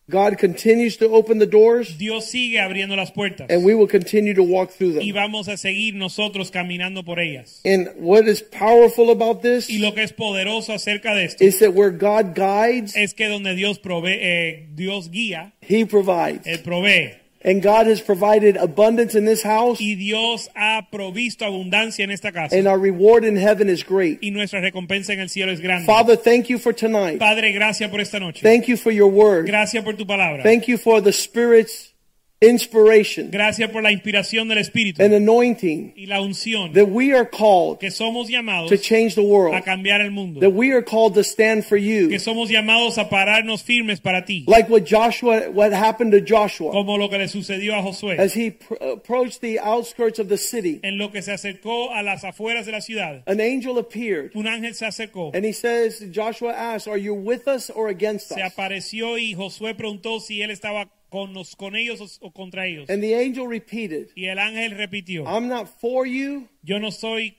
[0.07, 4.35] God continues to open the doors, Dios sigue abriendo las puertas and we will continue
[4.35, 5.15] to walk through y them.
[5.15, 7.61] vamos a seguir nosotros caminando por ellas.
[7.65, 11.57] And what is powerful about this Y lo que es poderoso acerca de esto is
[11.57, 16.45] that where God guides, es que donde Dios provee, eh, Dios guía, He provides.
[16.45, 17.24] Él provee.
[17.47, 22.31] And God has provided abundance in this house, Y Dios ha provisto abundancia en esta
[22.31, 22.55] casa.
[22.57, 24.17] and our reward in heaven is great.
[24.23, 25.85] Y nuestra recompensa en el cielo es grande.
[25.85, 27.19] Father, thank you for tonight.
[27.19, 28.41] Padre, gracias por esta noche.
[28.41, 29.45] Thank you for your word.
[29.45, 30.41] Gracias por tu palabra.
[30.43, 31.93] Thank you for the Spirit's
[32.41, 37.25] inspiration Gracias por la inspiración del Espíritu and anointing y la unción that we are
[37.25, 40.39] called que somos llamados to change the world, a cambiar el mundo.
[40.41, 42.09] that we are called to stand for you.
[42.09, 44.43] Que somos llamados a pararnos firmes para ti.
[44.47, 48.19] Like what Joshua, what happened to Joshua Como lo que le sucedió a Josué.
[48.19, 50.79] as he pr- uh, approached the outskirts of the city.
[50.83, 53.23] En lo que se acercó a las afueras de la ciudad.
[53.27, 55.31] An angel appeared Un ángel se acercó.
[55.33, 58.51] and he says, Joshua asked, Are you with us or against Se us?
[58.53, 62.89] apareció y Josué preguntó si él estaba con, nos- con ellos o, contra ellos.
[62.89, 65.25] And the angel repeated, Y el ángel repitió.
[65.27, 67.35] I'm not for you Yo no soy,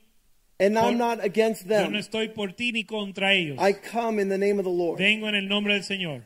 [0.58, 1.94] and I'm not against yo no them.
[1.96, 3.58] estoy por ti ni contra ellos.
[3.60, 4.98] I come in the name of the Lord.
[4.98, 6.22] Vengo en el nombre del Señor.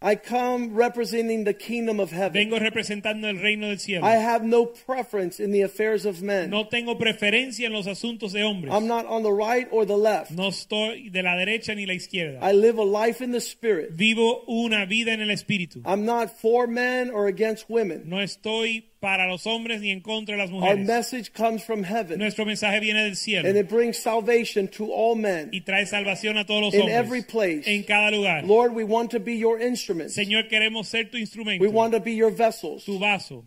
[0.00, 2.32] I come representing the kingdom of heaven.
[2.32, 4.06] Vengo representando el reino del cielo.
[4.06, 6.50] I have no preference in the affairs of men.
[6.50, 8.72] No tengo preferencia en los asuntos de hombres.
[8.72, 10.30] I'm not on the right or the left.
[10.30, 12.38] No estoy de la derecha ni la izquierda.
[12.40, 13.90] I live a life in the spirit.
[13.92, 15.82] Vivo una vida en el espíritu.
[15.84, 18.08] I'm not for men or against women.
[18.08, 22.18] No estoy para los hombres ni en contra de las Our message comes from heaven
[22.18, 26.38] Nuestro mensaje viene del cielo and it brings salvation to all men y trae salvación
[26.38, 27.66] a todos los in every place.
[27.66, 28.44] En cada lugar.
[28.44, 30.16] Lord, we want to be your instruments.
[30.16, 32.84] Señor, queremos ser tu instrumento, We want to be your vessels.
[32.84, 33.46] tu vaso.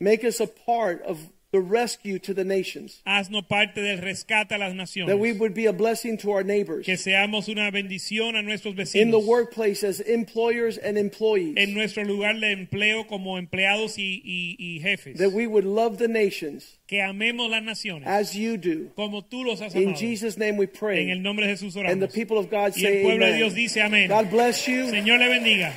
[0.00, 1.18] Make us a part of
[1.50, 3.00] the rescue to the nations.
[3.06, 4.74] Haznos parte del rescate a las
[5.06, 6.84] That we would be a blessing to our neighbors.
[6.84, 9.02] Que seamos una bendición a nuestros vecinos.
[9.02, 11.54] In the workplace as employers and employees.
[11.56, 15.18] En nuestro lugar de empleo como empleados y, y- y jefes.
[15.18, 18.90] That we would love the nations Que amemos las naciones as you do.
[18.94, 19.88] como tú los has amado.
[19.90, 19.94] In.
[19.96, 21.02] Jesus' name we pray.
[21.04, 21.92] En el nombre de Jesús oramos.
[21.92, 24.08] And the people of God Y el say pueblo de Dios dice amén.
[24.08, 24.88] God bless you.
[24.90, 25.72] Señor le bendiga.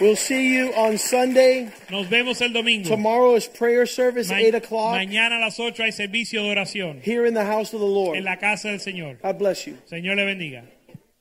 [0.00, 1.70] We'll see you on Sunday.
[1.90, 2.88] Nos vemos el domingo.
[2.90, 7.00] Tomorrow is prayer service, Ma- 8 o'clock, Mañana a las 8 hay servicio de oración
[7.02, 8.16] here in the house of the Lord.
[8.18, 9.18] en la casa del Señor.
[9.22, 9.78] God bless you.
[9.88, 10.64] Señor le bendiga.